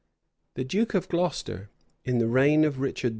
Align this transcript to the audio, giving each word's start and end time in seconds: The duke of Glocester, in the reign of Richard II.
The 0.55 0.63
duke 0.63 0.95
of 0.95 1.07
Glocester, 1.09 1.67
in 2.05 2.17
the 2.17 2.27
reign 2.27 2.63
of 2.63 2.79
Richard 2.79 3.09
II. 3.09 3.09